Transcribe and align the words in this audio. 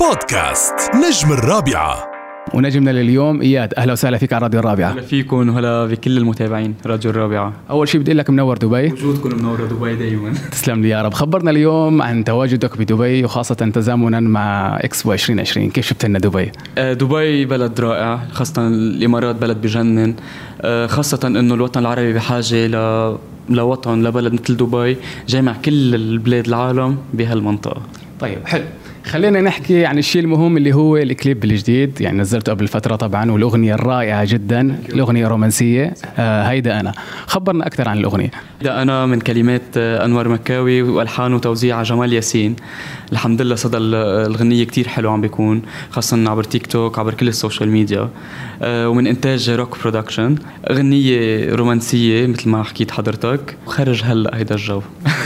بودكاست 0.00 0.74
نجم 0.94 1.32
الرابعة. 1.32 2.08
ونجمنا 2.54 2.90
لليوم 2.90 3.40
إياد 3.42 3.74
أهلا 3.74 3.92
وسهلا 3.92 4.18
فيك 4.18 4.32
على 4.32 4.42
راديو 4.42 4.60
الرابعة. 4.60 4.90
أهلا 4.90 5.02
فيكم 5.02 5.48
وهلا 5.48 5.86
بكل 5.86 6.18
المتابعين 6.18 6.74
راديو 6.86 7.10
الرابعة. 7.10 7.52
أول 7.70 7.88
شيء 7.88 8.00
بدي 8.00 8.10
أقول 8.10 8.18
لك 8.18 8.30
منور 8.30 8.56
دبي. 8.58 8.92
وجودكم 8.92 9.38
منور 9.38 9.64
دبي 9.64 9.94
دائما 9.96 10.32
تسلم 10.52 10.82
لي 10.82 10.88
يا 10.88 11.02
رب. 11.02 11.14
خبرنا 11.14 11.50
اليوم 11.50 12.02
عن 12.02 12.24
تواجدك 12.24 12.78
بدبي 12.78 13.24
وخاصة 13.24 13.54
تزامنا 13.54 14.20
مع 14.20 14.76
اكسبو 14.80 15.12
2020 15.12 15.70
كيف 15.70 15.86
شفت 15.86 16.06
لنا 16.06 16.18
دبي؟ 16.18 16.52
آه، 16.78 16.92
دبي 16.92 17.44
بلد 17.44 17.80
رائع 17.80 18.20
خاصة 18.32 18.68
الإمارات 18.68 19.36
بلد 19.36 19.56
بجنن. 19.62 20.14
آه، 20.60 20.86
خاصة 20.86 21.20
إنه 21.26 21.54
الوطن 21.54 21.80
العربي 21.80 22.12
بحاجة 22.12 22.66
ل 22.66 23.16
لوطن 23.48 24.02
لبلد 24.02 24.32
مثل 24.32 24.56
دبي 24.56 24.96
جامع 25.28 25.54
كل 25.64 25.94
البلاد 25.94 26.46
العالم 26.46 26.96
بهالمنطقة. 27.14 27.82
طيب 28.20 28.38
حلو. 28.46 28.64
خلينا 29.08 29.40
نحكي 29.40 29.86
عن 29.86 29.98
الشيء 29.98 30.22
المهم 30.22 30.56
اللي 30.56 30.72
هو 30.72 30.96
الكليب 30.96 31.44
الجديد. 31.44 32.00
يعني 32.00 32.18
نزلته 32.18 32.52
قبل 32.52 32.68
فترة 32.68 32.96
طبعا 32.96 33.30
والأغنية 33.30 33.74
الرائعة 33.74 34.24
جدا 34.24 34.78
الأغنية 34.88 35.28
رومانسية 35.28 35.94
آه 36.18 36.42
هيدا 36.42 36.80
أنا. 36.80 36.92
خبرنا 37.26 37.66
أكثر 37.66 37.88
عن 37.88 37.98
الأغنية. 37.98 38.30
ده 38.62 38.82
أنا 38.82 39.06
من 39.06 39.20
كلمات 39.20 39.62
آه، 39.76 40.04
أنور 40.04 40.28
مكاوي 40.28 40.82
وألحان 40.82 41.32
وتوزيع 41.34 41.82
جمال 41.82 42.12
ياسين. 42.12 42.56
الحمد 43.12 43.42
لله 43.42 43.54
صدى 43.54 43.76
ال- 43.76 43.94
الغنية 44.30 44.64
كتير 44.64 44.88
حلو 44.88 45.10
عم 45.10 45.20
بيكون 45.20 45.62
خاصة 45.90 46.30
عبر 46.30 46.44
تيك 46.44 46.66
توك 46.66 46.98
عبر 46.98 47.14
كل 47.14 47.28
ال 47.28 47.34
social 47.34 47.68
media. 47.70 48.08
آه، 48.62 48.88
ومن 48.88 49.06
إنتاج 49.06 49.50
روك 49.50 49.78
production. 49.82 50.34
غنية 50.72 51.54
رومانسية 51.54 52.26
مثل 52.26 52.48
ما 52.48 52.62
حكيت 52.62 52.90
حضرتك. 52.90 53.56
وخرج 53.66 54.02
هلأ 54.04 54.36
هيدا 54.36 54.54
الجو. 54.54 54.82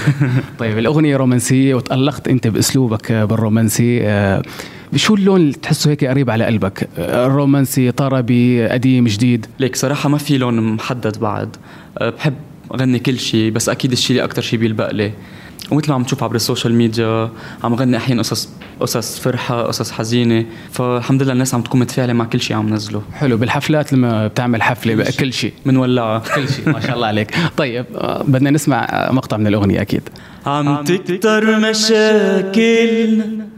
طيب 0.59 0.79
الأغنية 0.79 1.17
رومانسية 1.17 1.75
وتألقت 1.75 2.29
أنت 2.29 2.47
بأسلوبك 2.47 3.11
آه، 3.13 3.25
بالرومانسي. 3.25 3.72
آه 3.81 4.43
شو 4.97 5.15
اللون 5.15 5.41
اللي 5.41 5.53
تحسه 5.53 5.91
هيك 5.91 6.05
قريب 6.05 6.31
على 6.31 6.45
قلبك؟ 6.45 6.89
آه، 6.99 7.27
رومانسي 7.27 7.91
طربي 7.91 8.69
قديم 8.69 9.05
جديد؟ 9.05 9.47
ليك 9.59 9.77
صراحة 9.77 10.09
ما 10.09 10.19
في 10.19 10.39
لون 10.39 10.61
محدد 10.61 11.19
بعد. 11.21 11.57
أه، 11.99 12.11
بحب 12.11 12.35
غني 12.77 12.99
كل 12.99 13.19
شيء 13.19 13.51
بس 13.51 13.69
أكيد 13.69 13.93
الشيء 13.93 14.17
اللي 14.17 14.25
أكتر 14.25 14.43
شيء 14.43 14.59
بيلبق 14.59 14.91
لي. 14.91 15.13
ومثل 15.71 15.89
ما 15.89 15.95
عم 15.95 16.05
تشوف 16.05 16.23
عبر 16.23 16.35
ال 16.35 16.40
social 16.40 16.75
media 16.75 17.31
عم 17.65 17.75
غني 17.75 17.97
أحيانا 17.97 18.23
قصص 18.23 18.49
قصص 18.81 19.19
فرحة 19.19 19.63
قصص 19.63 19.91
حزينة. 19.91 20.45
فالحمد 20.73 21.23
لله 21.23 21.33
الناس 21.33 21.55
عم 21.55 21.63
تكون 21.63 21.81
متفاعلة 21.81 22.13
مع 22.13 22.25
كل 22.25 22.41
شيء 22.41 22.57
عم 22.57 22.75
نزله. 22.75 23.03
حلو 23.15 23.37
بالحفلات 23.37 23.93
لما 23.93 24.27
بتعمل 24.27 24.63
حفلة 24.63 24.95
بقى 24.95 25.13
كل 25.13 25.33
شيء 25.33 25.53
منولعة 25.67 26.35
كل 26.35 26.49
شيء 26.49 26.69
ما 26.69 26.81
شاء 26.81 26.95
الله 26.95 27.07
عليك. 27.07 27.35
طيب 27.57 27.85
آه، 27.97 28.23
بدنا 28.23 28.51
نسمع 28.51 28.85
آه، 28.85 29.13
مقطع 29.13 29.37
من 29.37 29.47
الأغنية 29.47 29.81
أكيد. 29.81 30.09
عم 30.47 30.85
تكتر 30.85 31.61
مشاكلنا 31.71 33.52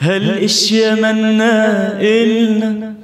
هالاشياء 0.00 0.96
منا 0.96 1.92
إلنا؟ 2.00 2.94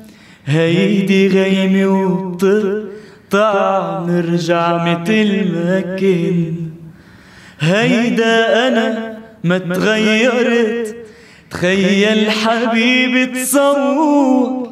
هيدي 0.46 1.28
غيمة 1.28 1.86
وبتقطع 1.86 4.04
نرجع 4.08 4.84
متل 4.84 5.52
ما 5.52 5.80
كنا 5.80 6.70
هيدا 7.60 8.68
أنا 8.68 9.18
ما 9.44 9.58
تغيرت. 9.58 10.96
تخيل 11.50 12.30
حبيبي 12.30 13.26
تصور. 13.26 14.70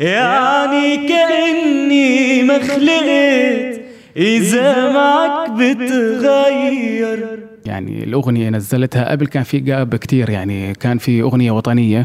يعني 0.00 1.08
كأني 1.08 2.42
ما 2.42 2.58
خلقت 2.58 3.80
إذا 4.16 4.92
معك 4.92 5.50
بتغير. 5.50 7.47
يعني 7.68 8.04
الأغنية 8.04 8.50
نزلتها. 8.50 9.10
قبل 9.10 9.26
كان 9.26 9.42
في 9.42 9.58
جاب 9.58 9.96
كتير 9.96 10.30
يعني 10.30 10.74
كان 10.74 10.98
في 10.98 11.22
أغنية 11.22 11.50
وطنية 11.50 12.04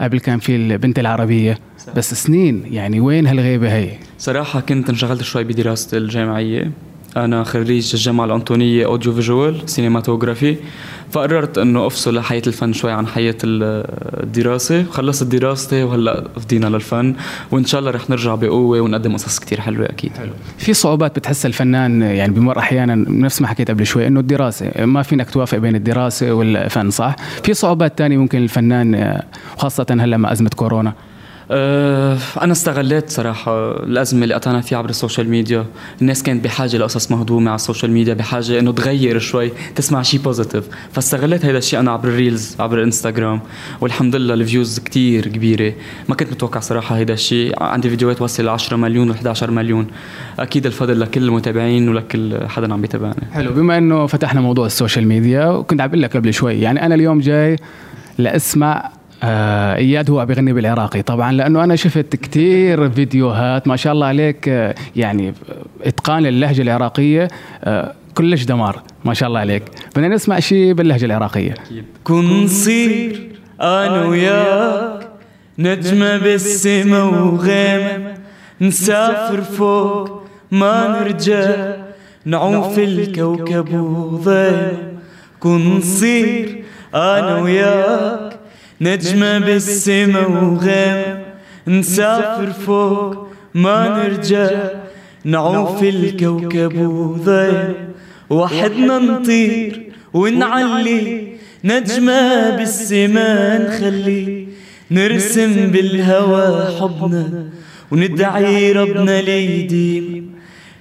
قبل 0.00 0.20
كان 0.20 0.38
في 0.38 0.56
البنت 0.56 0.98
العربية. 0.98 1.58
بس 1.96 2.14
سنين 2.14 2.62
يعني 2.70 3.00
وين 3.00 3.26
هالغيبة 3.26 3.74
هي؟ 3.74 3.90
صراحة 4.18 4.60
كنت 4.60 4.88
انشغلت 4.88 5.22
شوي 5.22 5.44
بدراستي 5.44 5.96
الجامعية. 5.96 6.70
أنا 7.16 7.44
خريج 7.44 7.90
الجامعة 7.94 8.24
الأنطونية 8.24 8.86
audiovisual 8.86 9.56
cinematography. 9.70 10.56
فقررت 11.10 11.58
إنه 11.58 11.86
أفصل 11.86 12.20
حياة 12.20 12.42
الفن 12.46 12.72
شوي 12.72 12.92
عن 12.92 13.06
حياة 13.06 13.34
ال- 13.44 13.84
الدراسة. 14.22 14.84
خلصت 14.84 15.24
دراستي 15.26 15.82
وهلأ 15.82 16.24
فضينا 16.40 16.66
للفن 16.66 17.14
وإن 17.50 17.64
شاء 17.64 17.78
الله 17.80 17.90
رح 17.90 18.10
نرجع 18.10 18.34
بقوة 18.34 18.80
ونقدم 18.80 19.12
قصص 19.14 19.38
كتير 19.38 19.60
حلوة 19.60 19.86
أكيد. 19.86 20.12
حلو. 20.16 20.30
في 20.58 20.74
صعوبات 20.74 21.18
بتحس 21.18 21.46
الفنان 21.46 22.02
يعني 22.02 22.32
بمر 22.32 22.58
أحيانا 22.58 22.94
نفس 22.94 23.40
ما 23.42 23.46
حكيت 23.48 23.70
قبل 23.70 23.86
شوي 23.86 24.06
إنه 24.06 24.20
الدراسة 24.20 24.84
ما 24.84 25.02
فينك 25.02 25.30
توافق 25.30 25.58
بين 25.58 25.74
الدراسة 25.76 26.32
والفن 26.32 26.90
صح؟ 26.90 27.16
في 27.44 27.54
صعوبات 27.54 27.98
تانية 27.98 28.16
ممكن 28.16 28.38
الفنان 28.38 29.20
وخاصة 29.56 29.86
هلأ 29.90 30.16
مع 30.16 30.32
أزمة 30.32 30.50
كورونا؟ 30.56 30.92
أه 31.50 32.18
أنا 32.42 32.52
استغليت 32.52 33.10
صراحة 33.10 33.82
الأزمة 33.82 34.22
اللي 34.22 34.34
قطعنا 34.34 34.60
فيها 34.60 34.78
عبر 34.78 34.90
ال 34.90 34.95
social 34.95 35.28
media. 35.28 35.66
الناس 36.00 36.22
كانت 36.22 36.44
بحاجة 36.44 36.76
لقصص 36.76 37.10
مهضومة 37.10 37.50
على 37.50 37.56
ال 37.56 37.61
social 37.61 37.90
media 37.90 38.14
بحاجة 38.14 38.58
إنه 38.58 38.72
تغير 38.72 39.18
شوي 39.18 39.52
تسمع 39.74 40.02
شيء 40.02 40.20
positive 40.20 40.64
فاستغليت 40.92 41.44
هذا 41.44 41.58
الشيء 41.58 41.80
أنا 41.80 41.90
عبر 41.90 42.08
ال 42.08 42.16
reels 42.16 42.56
عبر 42.60 42.78
الانستغرام 42.78 43.40
والحمد 43.80 44.16
لله 44.16 44.34
ال 44.34 44.41
views 44.41 44.78
كتير 44.78 45.28
كبيرة. 45.28 45.72
ما 46.08 46.14
كنت 46.14 46.32
متوقع 46.32 46.60
صراحة 46.60 47.00
هذا 47.00 47.12
الشيء 47.12 47.62
عندي 47.62 47.90
فيديوهات 47.90 48.22
وصل 48.22 48.44
ل 48.44 48.48
10 48.48 48.76
مليون 48.76 49.10
و 49.10 49.12
11 49.12 49.50
مليون. 49.50 49.86
أكيد 50.38 50.66
الفضل 50.66 51.00
لكل 51.00 51.22
المتابعين 51.22 51.88
ولكل 51.88 52.48
حدا 52.48 52.72
عم 52.72 52.80
بيتابعنا. 52.80 53.16
حلو 53.32 53.52
بما 53.52 53.78
إنه 53.78 54.06
فتحنا 54.06 54.40
موضوع 54.40 54.66
ال 54.66 54.72
social 54.72 55.08
media 55.08 55.46
وكنت 55.46 55.80
عم 55.80 55.88
بقول 55.88 56.02
لك 56.02 56.16
قبل 56.16 56.34
شوي 56.34 56.60
يعني 56.60 56.86
أنا 56.86 56.94
اليوم 56.94 57.20
جاي 57.20 57.56
لأسمع 58.18 58.90
آه 59.22 59.74
إياد 59.76 60.10
هو 60.10 60.26
بيغني 60.26 60.52
بالعراقي 60.52 61.02
طبعا 61.02 61.32
لأنه 61.32 61.64
أنا 61.64 61.76
شفت 61.76 62.16
كتير 62.16 62.90
فيديوهات 62.90 63.68
ما 63.68 63.76
شاء 63.76 63.92
الله 63.92 64.06
عليك 64.06 64.48
آه 64.48 64.74
يعني 64.96 65.34
إتقان 65.84 66.22
للهجه 66.22 66.62
العراقية 66.62 67.28
آه 67.64 67.94
كلش 68.14 68.44
دمار 68.44 68.82
ما 69.04 69.14
شاء 69.14 69.28
الله 69.28 69.40
عليك. 69.40 69.62
بدنا 69.96 70.08
نسمع 70.08 70.38
شيء 70.40 70.72
باللهجة 70.72 71.04
العراقية. 71.04 71.54
كن 72.04 72.46
صير 72.46 73.30
أنا 73.60 74.04
وياك 74.04 75.08
نجمة 75.58 76.16
بالسما 76.18 77.02
وغيمة 77.02 78.14
نسافر 78.60 79.40
فوق 79.42 80.22
ما 80.50 81.00
نرجع 81.00 81.76
نعوف 82.24 82.78
الكوكب 82.78 83.74
وضيمة. 83.74 84.72
كن 85.40 85.80
صير 85.80 86.64
أنا 86.94 87.36
وياك 87.42 88.38
نجمة 88.80 89.38
بالسما 89.38 90.26
وغيمة 90.26 91.18
نسافر 91.68 92.52
فوق 92.52 93.28
ما 93.54 93.88
نرجع 93.88 94.50
نعوف 95.24 95.82
الكوكب 95.82 96.78
وضيمة 96.78 97.74
وحدنا 98.30 98.98
نطير 98.98 99.92
ونعلي 100.14 101.28
نجمة 101.64 102.50
بالسما 102.50 103.58
نخلي. 103.58 104.46
نرسم 104.90 105.70
بالهوى 105.70 106.78
حبنا 106.80 107.44
وندعي 107.90 108.72
ربنا 108.72 109.20
ليديم. 109.20 110.32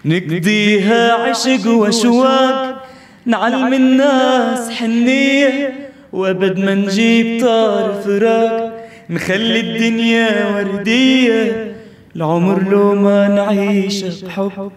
نقضيها 0.06 1.14
عشق 1.14 1.68
وأشواق 1.68 2.86
نعلم 3.26 3.74
الناس 3.74 4.70
حنية. 4.70 5.85
وابد 6.16 6.60
ما 6.60 6.76
نجيب 6.76 7.42
طار 7.42 7.94
فراق 8.06 8.88
نخلي 9.10 9.60
الدنيا 9.60 10.56
وردية. 10.56 11.76
العمر 12.16 12.70
لو 12.70 12.96
ما 12.96 13.28
نعيش 13.28 14.04
بحب 14.24 14.72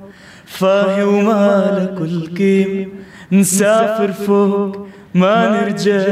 فاهي 0.45 1.03
وما 1.03 1.95
كل 1.99 2.35
قيمة 2.39 2.87
نسافر 3.33 4.13
فوق 4.13 4.87
ما 5.15 5.61
نرجع 5.61 6.07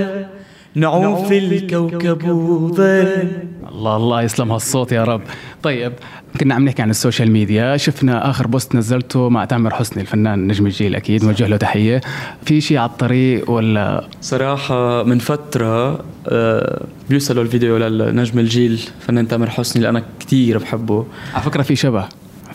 نعوف 0.77 1.33
الكوكب 1.33 2.29
وضيم 2.29 3.57
الله 3.69 3.97
الله 3.97 4.23
يسلم 4.23 4.53
هالصوت 4.53 4.93
يا 4.93 5.05
رب. 5.05 5.21
طيب 5.63 5.93
كنا 6.41 6.55
عم 6.55 6.65
نحكي 6.65 6.83
عن 6.83 6.91
السوشيال 6.91 7.31
ميديا. 7.31 7.77
شفنا 7.77 8.31
آخر 8.31 8.47
بوست 8.47 8.77
نزلته 8.77 9.29
مع 9.29 9.45
تامر 9.45 9.75
حسني 9.75 10.03
الفنان 10.03 10.47
نجم 10.47 10.67
الجيل 10.67 10.95
أكيد. 10.95 11.25
نوجه 11.25 11.47
له 11.47 11.57
تحية. 11.57 12.01
في 12.45 12.61
شيء 12.61 12.79
على 12.79 12.91
الطريق 12.91 13.51
ولا؟ 13.51 14.05
صراحة 14.21 15.03
من 15.03 15.19
فترة 15.19 16.05
آه، 16.29 16.87
بيوصلوا 17.11 17.43
الفيديو 17.43 17.77
للنجم 17.77 18.39
الجيل 18.39 18.81
فنان 19.01 19.29
تامر 19.29 19.51
حسني 19.51 19.77
اللي 19.77 19.89
أنا 19.89 20.03
كتير 20.21 20.59
بحبه. 20.59 21.07
على 21.35 21.43
فكرة 21.43 21.63
في 21.63 21.77
شبه. 21.77 22.05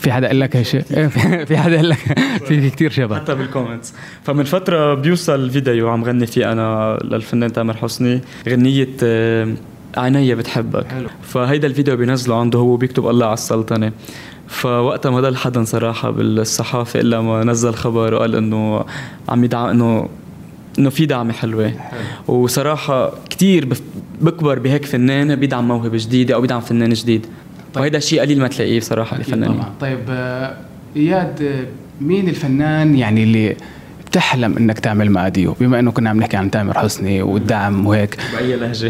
في 0.01 0.11
حدا 0.11 0.27
قال 0.27 0.39
لك 0.39 0.55
هالشيء؟ 0.55 0.81
في- 1.45 1.57
حدا 1.57 1.75
قال 1.75 1.89
لك؟ 1.89 1.97
في 2.45 2.69
كثير 2.69 2.91
شبه 2.91 3.15
حتى 3.15 3.35
بالكومنتس 3.35 3.93
فمن 4.23 4.43
فترة 4.43 4.93
بيوصل 4.93 5.49
فيديو 5.49 5.89
عم 5.89 6.03
غني 6.03 6.25
فيه 6.25 6.51
أنا 6.51 6.97
للفنان 7.03 7.53
تامر 7.53 7.77
حسني 7.77 8.21
غنية 8.49 8.87
آه، 9.03 9.53
عينيا 9.97 10.35
بتحبك. 10.35 10.87
حلو. 10.87 11.07
فهيدا 11.23 11.67
الفيديو 11.67 11.95
بينزله 11.97 12.39
عنده 12.39 12.59
هو 12.59 12.77
بيكتب 12.77 13.07
الله 13.07 13.25
على 13.25 13.33
السلطنة. 13.33 13.91
فوقتها 14.47 15.09
ما 15.09 15.21
ضل 15.21 15.35
حدا 15.37 15.63
صراحة 15.63 16.09
بالصحافة 16.11 16.99
إلا 16.99 17.21
ما 17.21 17.43
نزل 17.43 17.73
خبر 17.73 18.13
وقال 18.13 18.35
إنه 18.35 18.85
عم 19.29 19.43
يدعم 19.43 19.67
إنه 19.69 20.09
إنه 20.79 20.89
في 20.89 21.05
دعم 21.05 21.31
حلوة. 21.31 21.73
وصراحة 22.27 23.11
كثير. 23.29 23.67
بكبر 24.21 24.59
بهيك 24.59 24.85
فنان 24.85 25.35
بيدعم 25.35 25.67
موهبة 25.67 25.97
جديدة 25.97 26.35
أو 26.35 26.41
بيدعم 26.41 26.59
فنان 26.61 26.89
جديد. 26.93 27.25
طيب. 27.73 27.81
وهيدا 27.81 27.99
شيء 27.99 28.21
قليل 28.21 28.39
ما 28.39 28.47
تلاقيه 28.47 28.79
بصراحة 28.79 29.17
بفنانين. 29.17 29.57
طبعا. 29.57 29.73
طيب 29.79 29.99
آه، 30.09 30.57
إياد 30.95 31.67
مين 32.01 32.29
الفنان 32.29 32.95
يعني 32.95 33.23
اللي 33.23 33.55
بتحلم 34.05 34.57
إنك 34.57 34.79
تعمل 34.79 35.11
مع 35.11 35.27
ديو 35.27 35.55
بما 35.59 35.79
إنه 35.79 35.91
كنا 35.91 36.09
عم 36.09 36.17
نحكي 36.17 36.37
عن 36.37 36.51
تامر 36.51 36.77
حسني 36.79 37.21
والدعم 37.21 37.87
وهيك. 37.87 38.17
بأي 38.33 38.55
لهجة؟ 38.55 38.89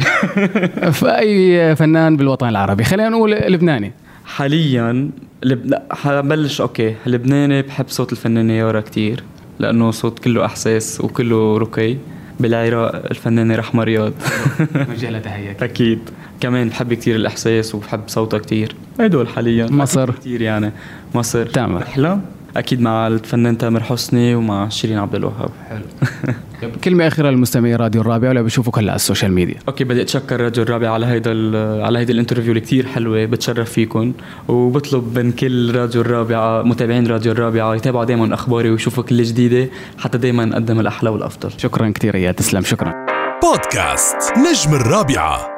في 1.00 1.18
اي 1.18 1.75
فنان 1.75 2.18
بالوطن 2.18 2.50
العربي؟ 2.50 2.83
خلينا 2.83 3.10
نقول 3.10 3.31
لبناني. 3.31 3.92
حاليا 4.25 5.10
لب... 5.44 5.66
لا 5.66 5.83
حبلش 5.92 6.62
okay. 6.62 6.95
لبناني 7.06 7.62
بحب 7.62 7.86
صوت 7.88 8.12
الفنانة 8.12 8.54
يارا 8.54 8.81
كتير 8.81 9.24
لأنه 9.60 9.92
صوت 9.92 10.19
كله 10.19 10.45
أحساس 10.45 11.01
وكله 11.01 11.57
رقي. 11.57 11.98
بالعراق 12.42 12.96
الفنانة 13.12 13.56
رحمة 13.56 13.84
رياض. 13.84 14.14
نوجه 14.90 15.10
لها 15.10 15.20
تحيه 15.20 15.58
أكيد. 15.62 16.00
كمان 16.40 16.70
بحب 16.70 16.94
كتير 16.94 17.16
الإحساس 17.16 17.76
وبحب 17.76 18.02
صوتها 18.08 18.38
كتير. 18.38 18.76
هدول 19.00 19.28
حاليا. 19.28 19.66
مصر. 19.66 20.12
كتير 20.12 20.42
يعني. 20.42 20.72
مصر. 21.16 21.46
تامر 21.46 21.82
رحلة 21.82 22.20
أكيد 22.57 22.81
مع 22.81 23.07
الفنان 23.07 23.57
تامر 23.57 23.83
حسني 23.83 24.36
ومع 24.36 24.69
شيرين 24.69 24.98
عبد 24.98 25.15
الوهاب. 25.15 25.50
حلو. 25.69 25.81
كلمة 26.83 27.07
أخيرة 27.07 27.30
للمستمعين 27.30 27.75
راديو 27.75 28.01
الرابع 28.01 28.30
ولا 28.30 28.42
بشوفوك 28.42 28.80
هلا 28.80 28.92
على 28.92 28.95
ال 28.95 29.01
social 29.01 29.31
media؟ 29.31 29.56
okay 29.68 29.83
بدي 29.83 30.01
أتشكر 30.01 30.42
راديو 30.42 30.63
الرابع 30.63 30.89
على 30.89 31.06
هيدا 31.06 31.31
على 31.86 32.00
هيدي 32.00 32.12
ال 32.12 32.15
interview 32.15 32.50
اللي 32.50 32.62
كثير 32.62 32.88
حلوة 32.88 33.25
بتشرف 33.25 33.71
فيكم 33.71 34.13
وبطلب 34.48 35.19
من 35.19 35.31
كل 35.31 35.75
راديو 35.75 36.01
الرابعة 36.01 36.62
متابعين 36.62 37.07
راديو 37.07 37.31
الرابعة 37.31 37.75
يتابعوا 37.75 38.06
دائما 38.06 38.33
أخباري 38.33 38.69
ويشوفوا 38.69 39.04
كل 39.04 39.24
جديدة 39.24 39.69
حتى 39.97 40.18
دائما 40.18 40.45
نقدم 40.45 40.80
الأحلى 40.80 41.09
والأفضل. 41.09 41.51
شكرا 41.57 41.89
كثير 41.89 42.15
يا 42.15 42.31
تسلم 42.31 42.62
شكرا. 42.62 42.94
بودكاست 43.44 44.18
نجم 44.38 44.75
الرابعة. 44.75 45.50